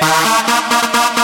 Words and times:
Bye. 0.00 1.19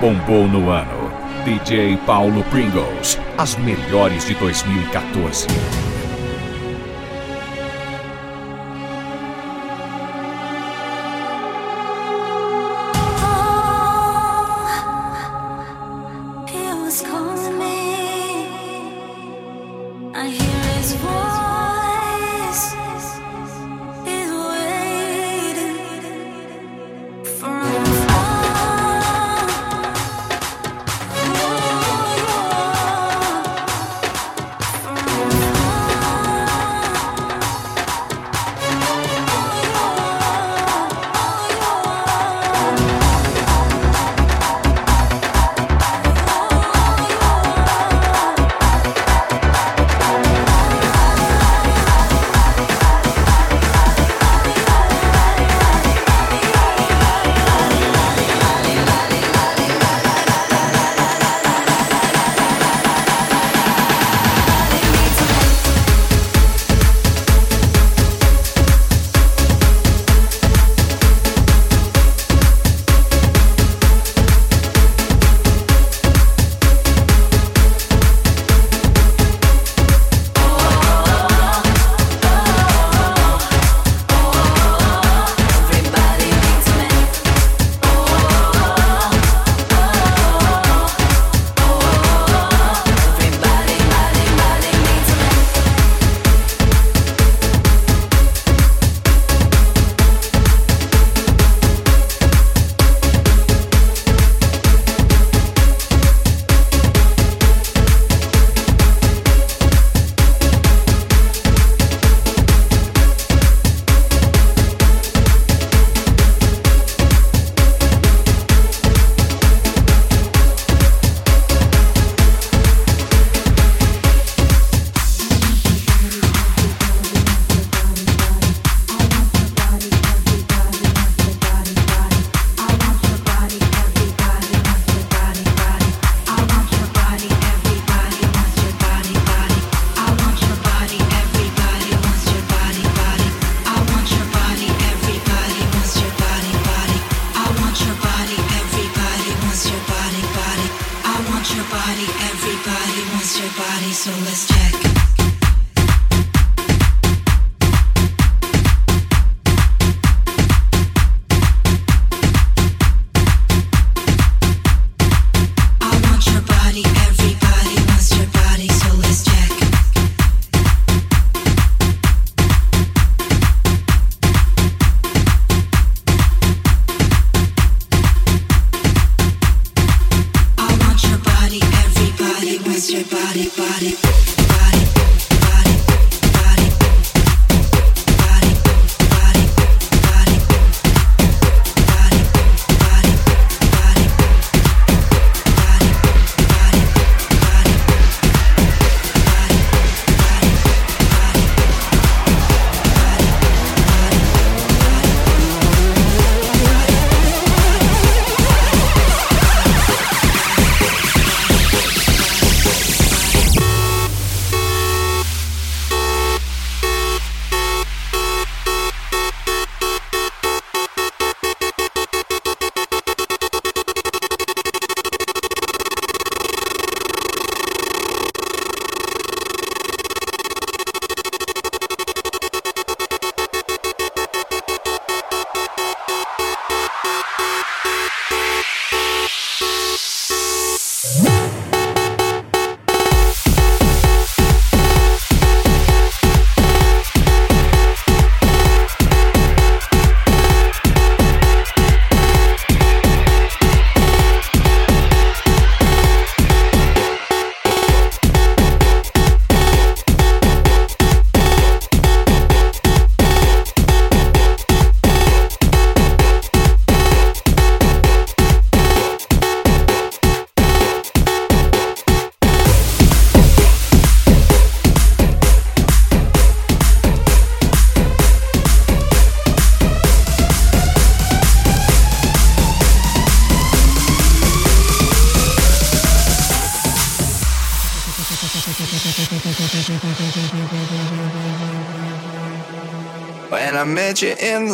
bombou 0.00 0.46
no 0.46 0.70
ano. 0.70 1.10
DJ 1.44 1.96
Paulo 2.06 2.44
Pringles, 2.44 3.18
as 3.36 3.56
melhores 3.56 4.26
de 4.26 4.34
2014. 4.34 5.77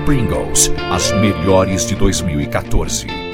Pringles, 0.00 0.70
as 0.90 1.12
melhores 1.12 1.86
de 1.86 1.94
2014. 1.94 3.25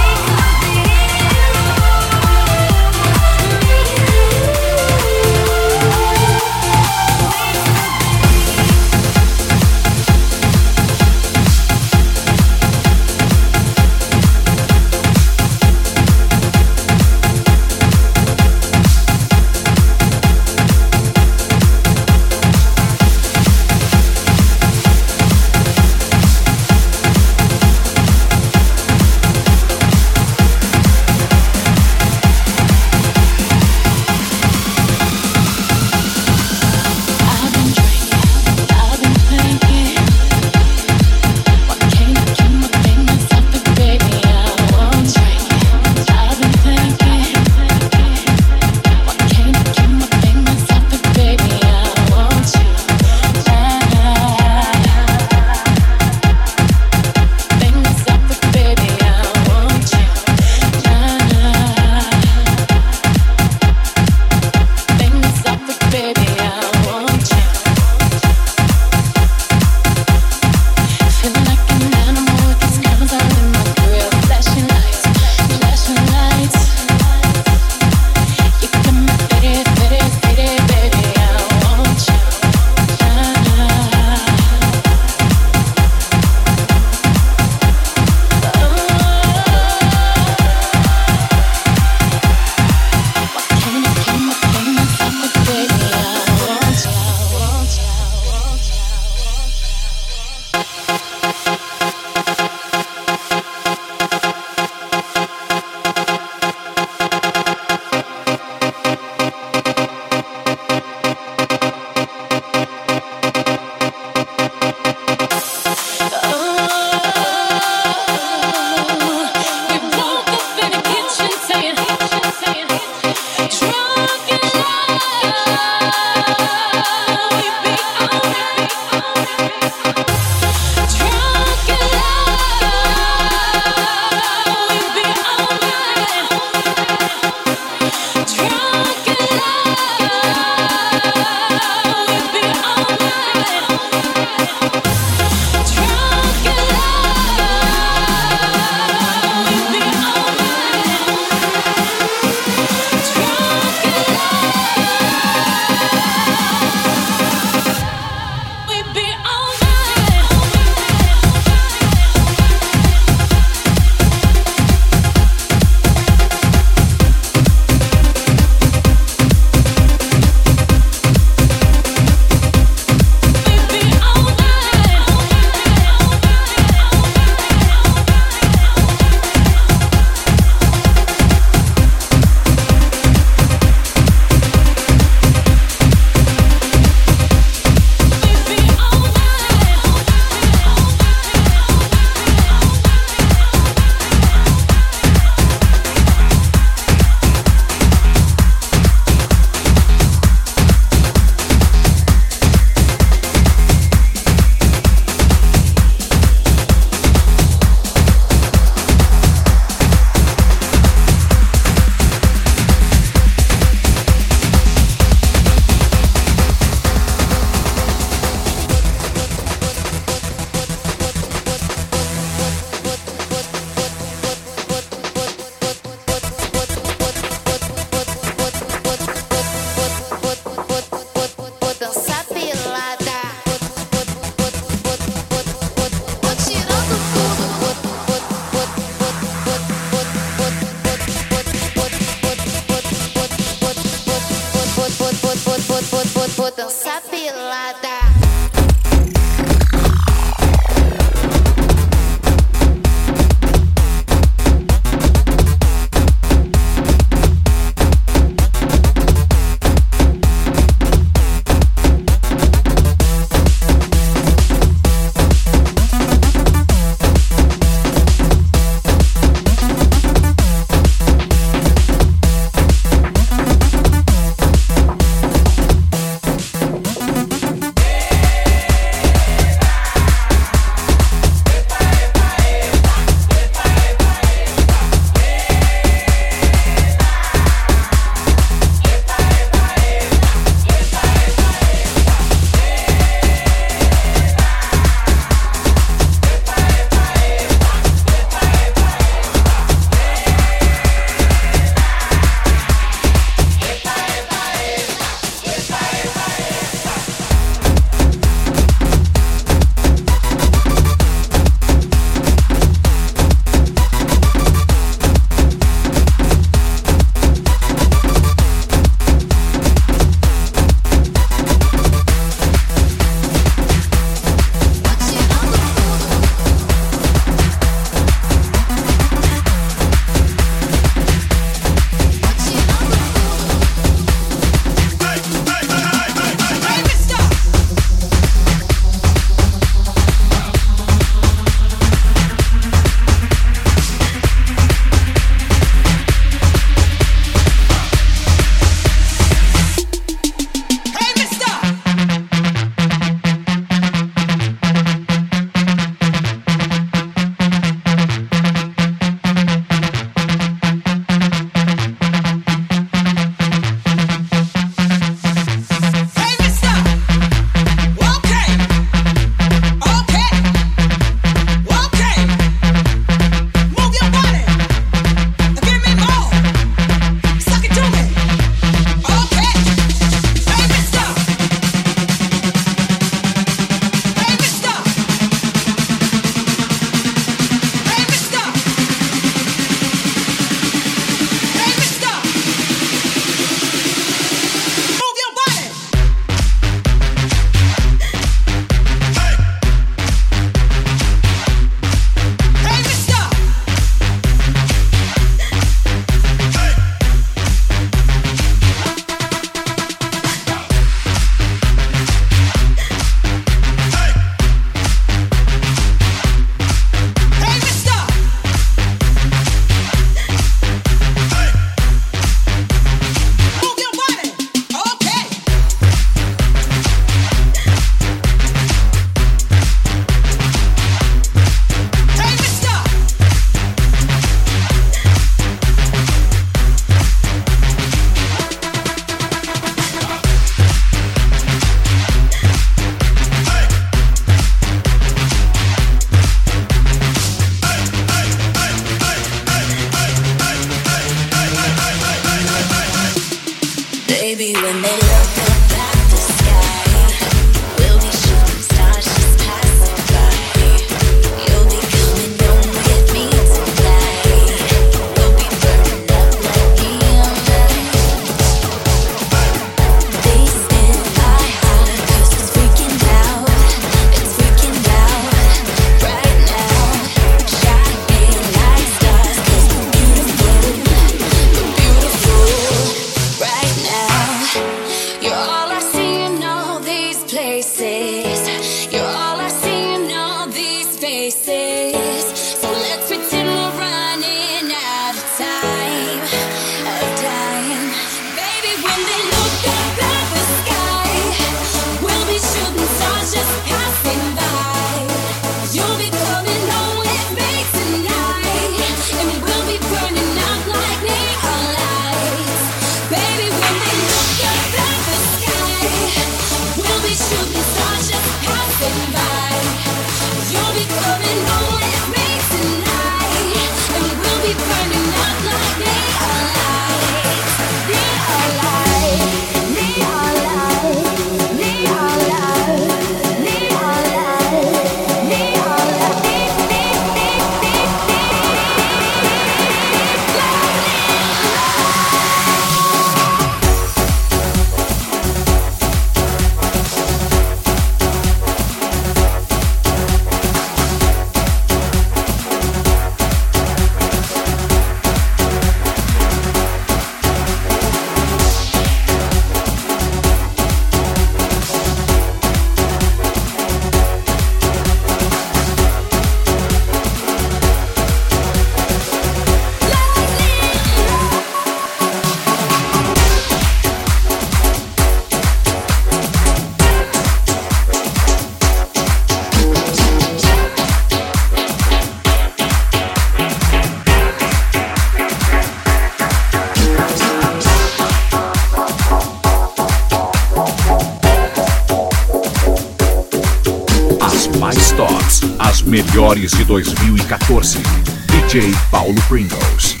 DJ 598.51 598.73
Paulo 598.91 599.15
Pringles. 599.29 600.00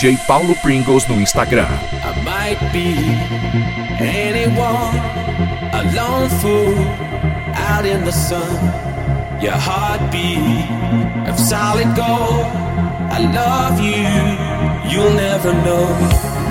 DJ 0.00 0.16
Paulo 0.26 0.54
Pringles 0.62 1.06
no 1.10 1.16
Instagram. 1.16 1.68
I 2.02 2.22
might 2.24 2.58
be 2.72 2.96
anyone, 4.00 4.96
a 5.76 5.82
lone 5.94 6.30
fool 6.40 6.78
out 7.52 7.84
in 7.84 8.06
the 8.06 8.10
sun. 8.10 8.50
Your 9.42 9.52
heartbeat 9.52 11.28
of 11.28 11.38
solid 11.38 11.94
gold. 11.94 12.46
I 13.12 13.18
love 13.40 13.78
you, 13.78 14.08
you'll 14.90 15.12
never 15.12 15.52
know 15.52 15.84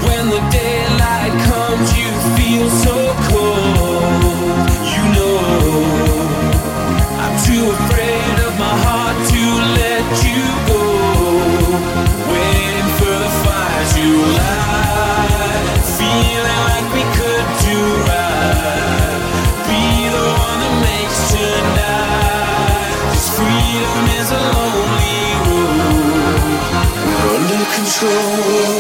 when 0.06 0.30
the 0.30 0.50
day. 0.52 0.68
control. 28.00 28.79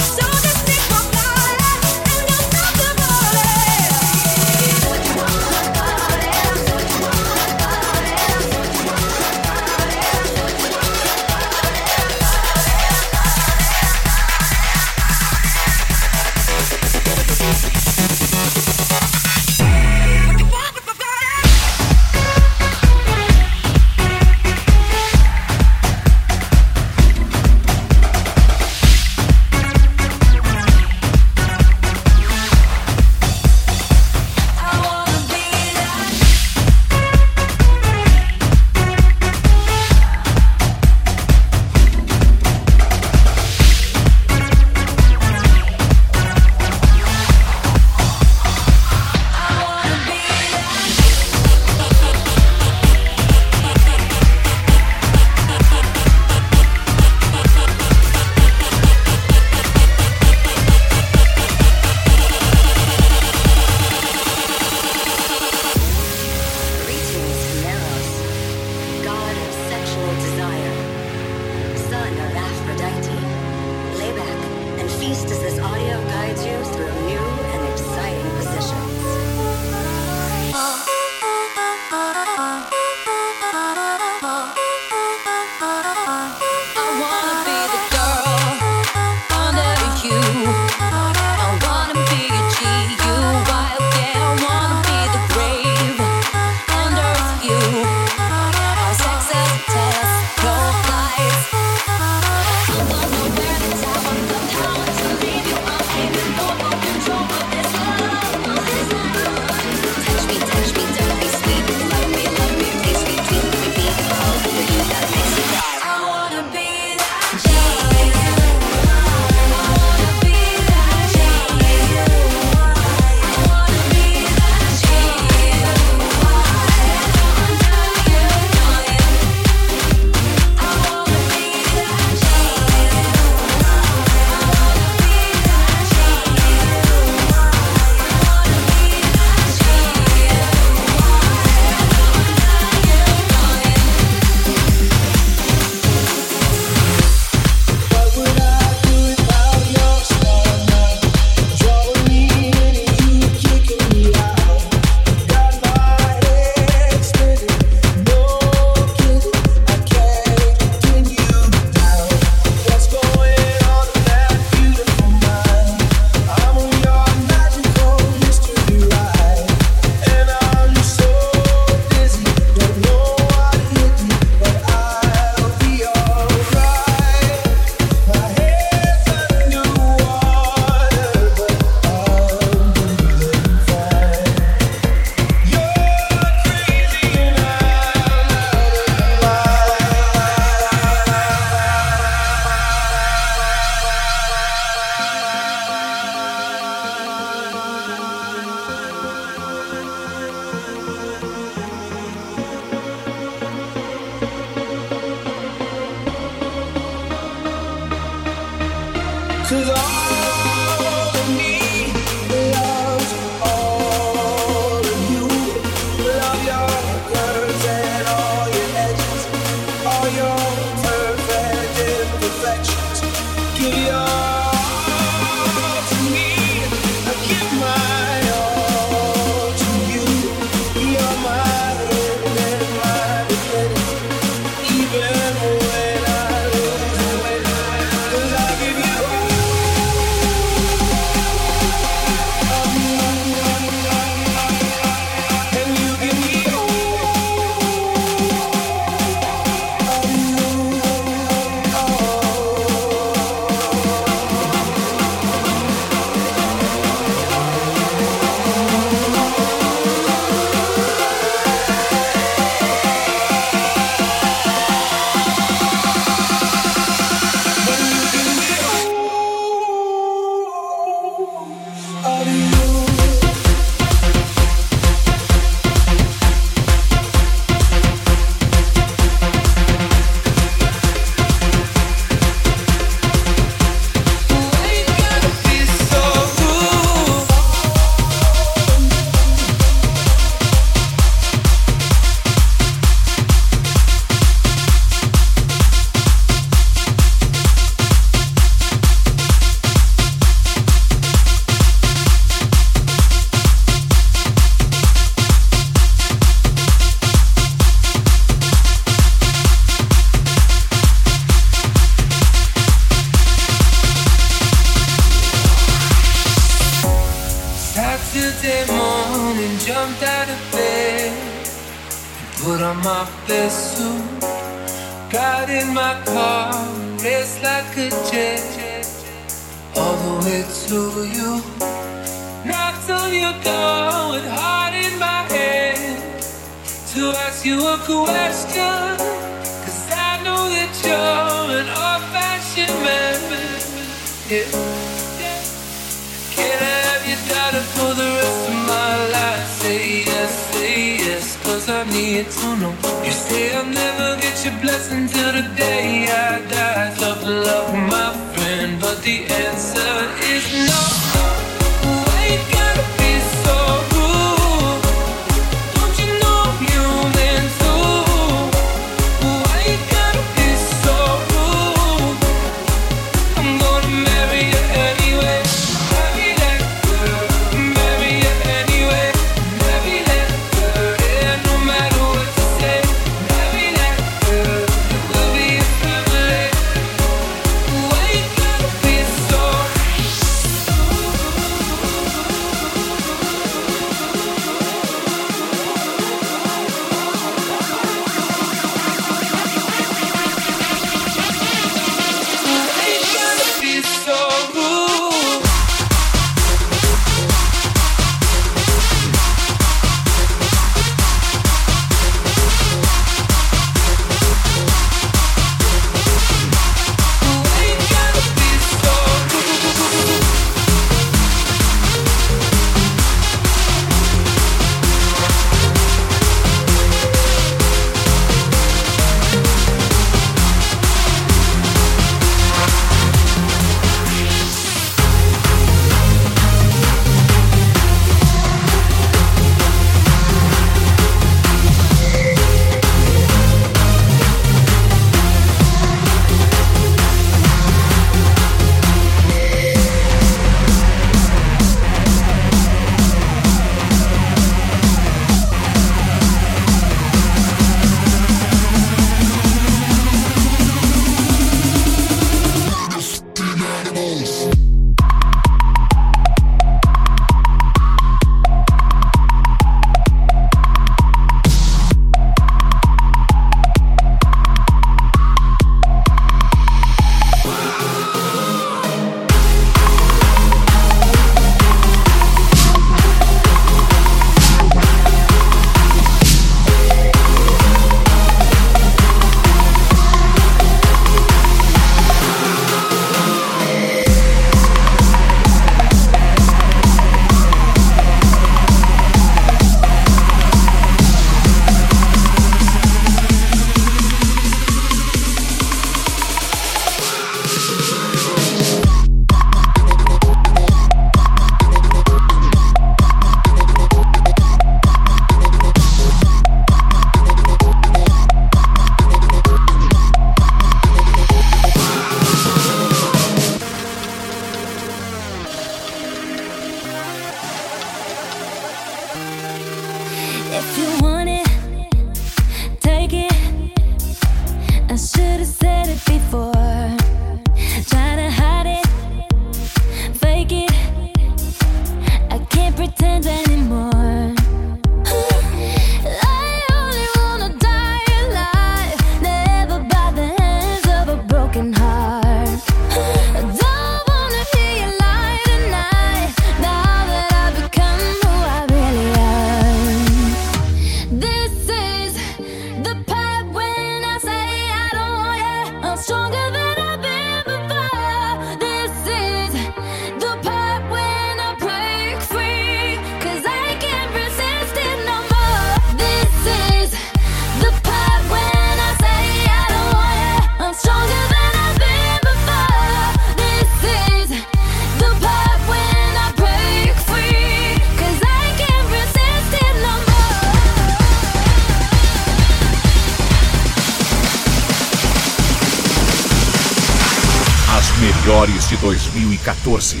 14, 599.52 600.00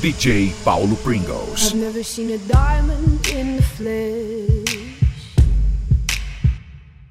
DJ 0.00 0.52
Paulo 0.64 0.94
Pringles. 1.02 1.72
I've 1.72 1.80
never 1.80 2.04
seen 2.04 2.30
a 2.30 2.38
diamond 2.38 3.26
in 3.26 3.56
the 3.56 3.62
flesh. 3.62 5.36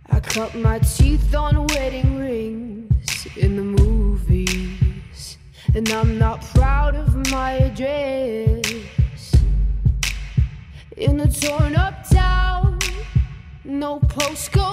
I 0.10 0.22
cut 0.22 0.56
my 0.56 0.80
teeth 0.80 1.36
on 1.36 1.68
wedding 1.68 2.18
rings 2.18 3.28
in 3.36 3.58
the 3.58 3.64
movies, 3.64 5.38
and 5.76 5.90
I'm 5.90 6.18
not 6.18 6.42
proud 6.56 6.96
of 6.96 7.30
my 7.30 7.52
address. 7.52 9.36
In 10.96 11.18
the 11.18 11.28
torn 11.28 11.76
up 11.76 12.08
town, 12.10 12.80
no 13.66 14.00
postcode. 14.00 14.73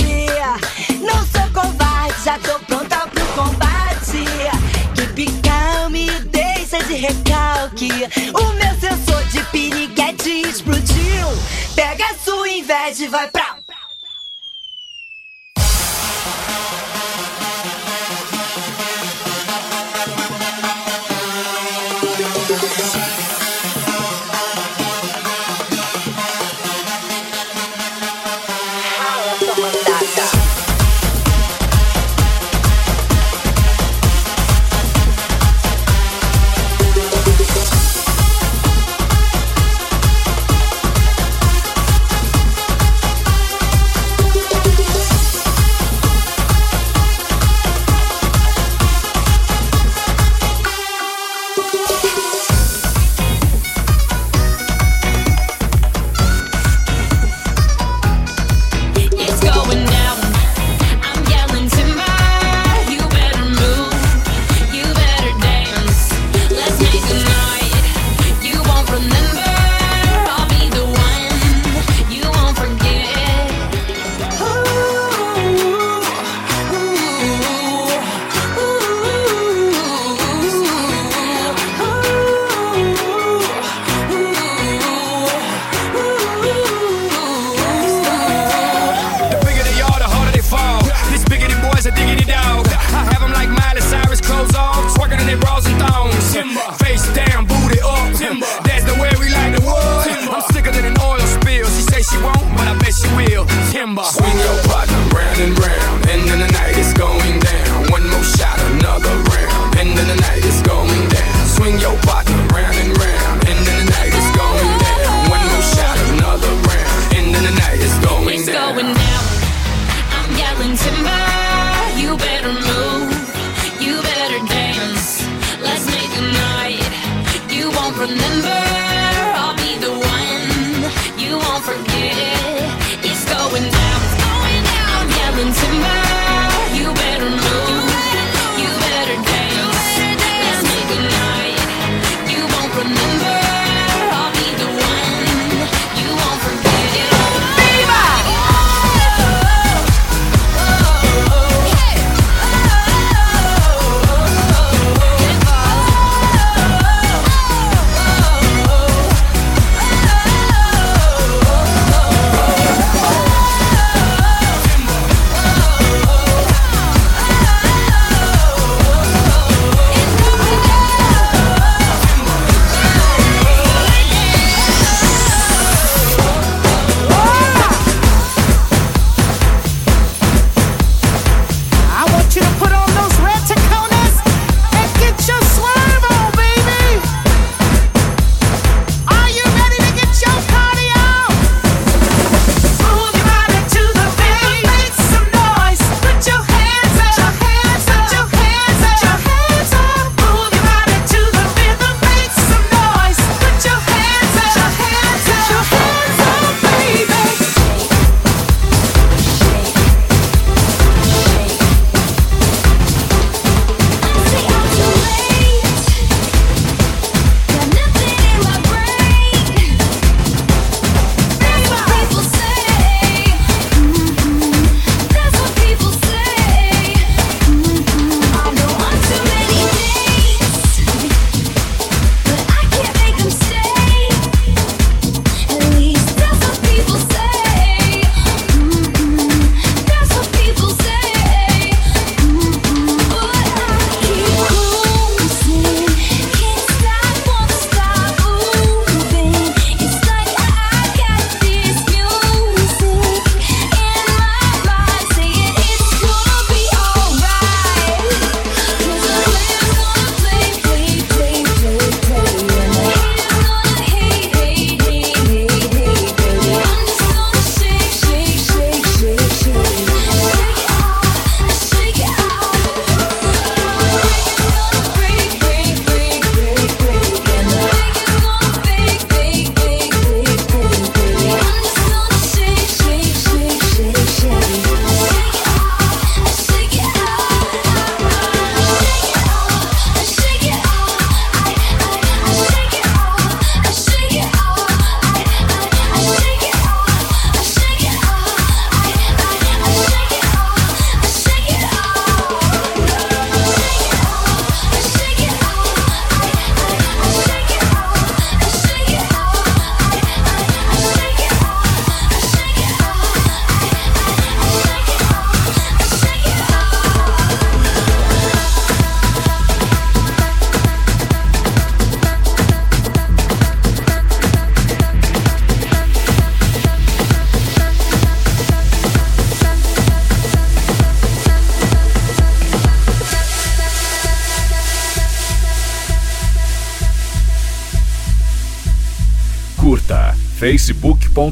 O 8.33 8.53
meu 8.53 8.79
sensor 8.79 9.23
de 9.25 9.43
piriguete 9.45 10.41
explodiu. 10.41 11.27
Pega 11.75 12.05
a 12.05 12.15
sua 12.15 12.49
inveja 12.49 13.05
e 13.05 13.07
vai 13.07 13.29
pra. 13.29 13.57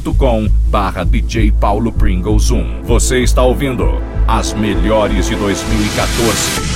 facebook.com 0.00 0.48
barra 0.66 1.04
DJ 1.04 1.52
Paulo 1.52 1.92
Pringles 1.92 2.50
1. 2.50 2.82
Você 2.84 3.20
está 3.20 3.42
ouvindo 3.42 4.00
as 4.26 4.52
melhores 4.54 5.26
de 5.28 5.36
2014. 5.36 6.69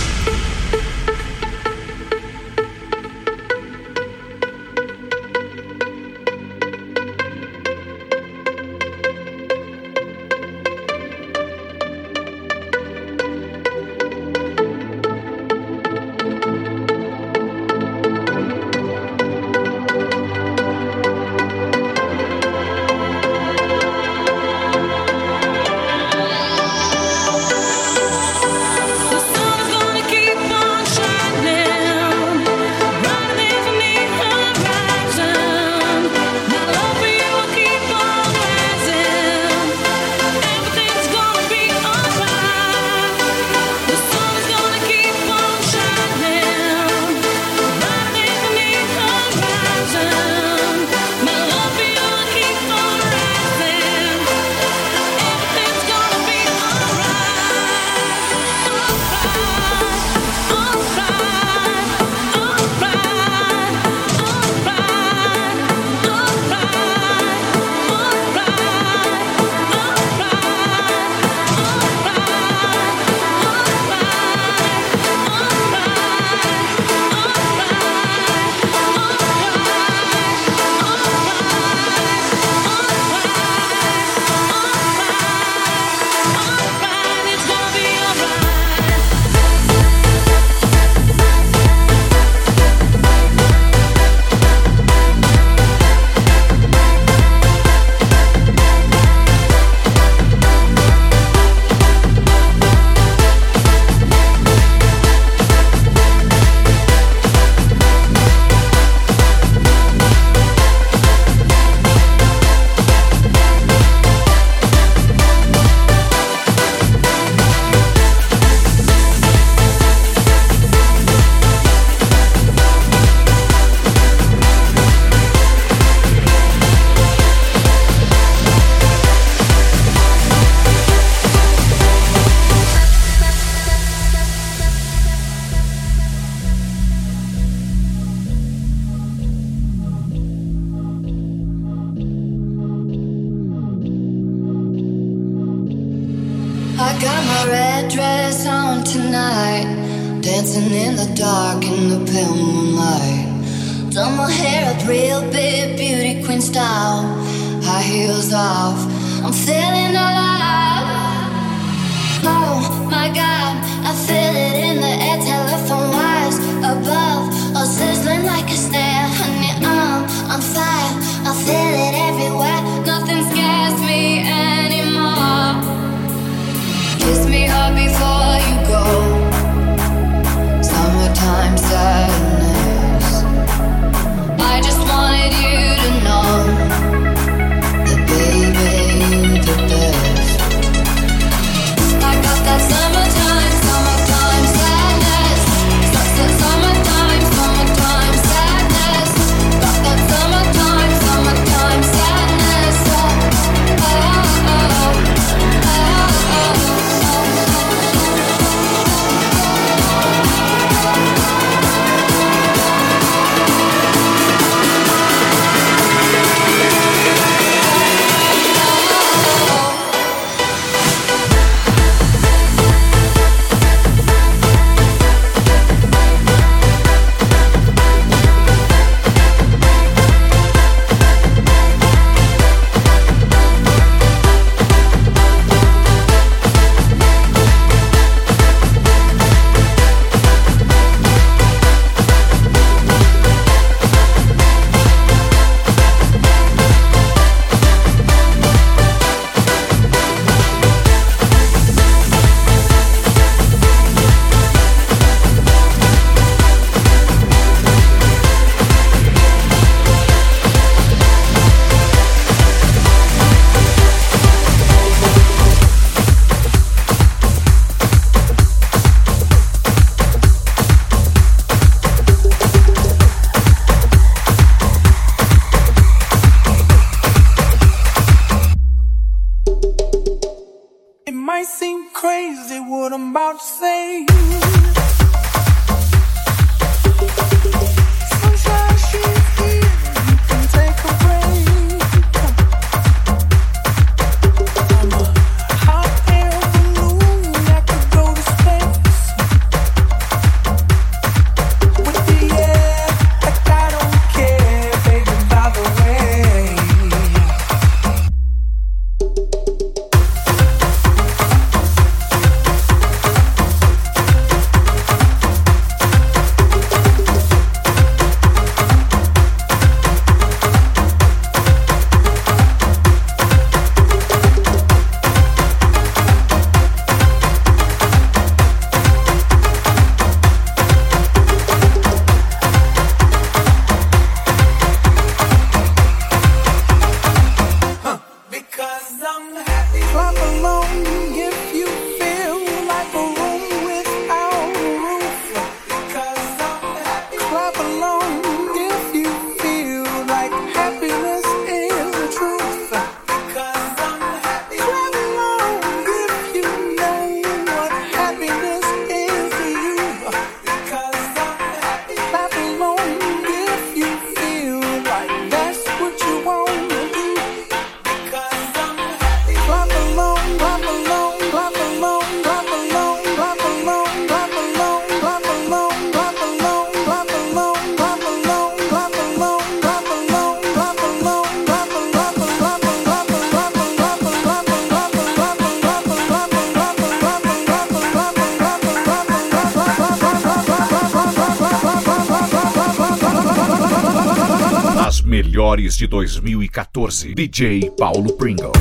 Melhores 395.74 395.76
de 395.76 395.86
2014. 395.86 397.14
DJ 397.14 397.70
Paulo 397.76 398.12
Pringles. 398.14 398.54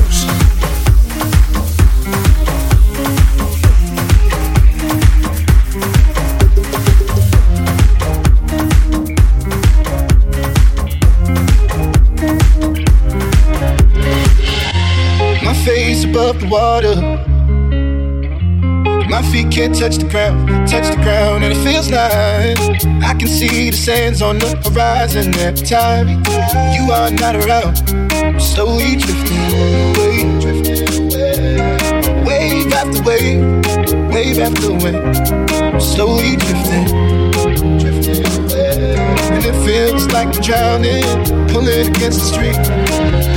Face 15.64 16.04
above 16.04 16.40
the 16.40 16.46
water 16.46 16.93
feet 19.44 19.52
can't 19.52 19.74
touch 19.78 19.96
the 19.96 20.08
ground, 20.08 20.48
touch 20.68 20.88
the 20.88 21.02
ground, 21.02 21.44
and 21.44 21.52
it 21.52 21.64
feels 21.64 21.90
nice. 21.90 22.58
I 23.02 23.14
can 23.14 23.28
see 23.28 23.70
the 23.70 23.76
sands 23.76 24.22
on 24.22 24.38
the 24.38 24.56
horizon 24.64 25.34
every 25.36 25.66
time 25.66 26.08
you 26.74 26.92
are 26.92 27.10
not 27.10 27.36
around. 27.36 27.78
I'm 28.12 28.40
slowly 28.40 28.96
drifting 28.96 29.44
away, 29.96 30.40
drifting 30.40 31.12
away. 31.12 32.24
Wave 32.24 32.72
after 32.72 33.02
wave, 33.02 33.42
wave 34.12 34.38
after 34.38 34.72
wave. 34.72 34.94
I'm 34.94 35.80
slowly 35.80 36.36
drifting, 36.36 36.86
drifting 37.78 38.24
away. 38.44 38.96
And 39.34 39.44
it 39.44 39.56
feels 39.64 40.06
like 40.12 40.28
I'm 40.28 40.42
drowning, 40.42 41.04
pulling 41.48 41.88
against 41.88 42.20
the 42.20 42.26
street, 42.32 42.58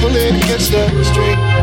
pulling 0.01 0.35
against 0.43 0.71
the 0.71 1.03
street. 1.03 1.56